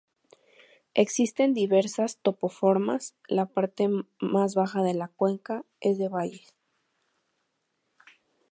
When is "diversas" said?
1.53-2.17